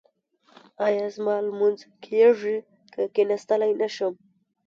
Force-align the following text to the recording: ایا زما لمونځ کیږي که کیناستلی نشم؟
ایا 0.87 1.05
زما 1.15 1.35
لمونځ 1.47 1.79
کیږي 2.05 2.57
که 2.93 3.01
کیناستلی 3.15 3.71
نشم؟ 3.81 4.13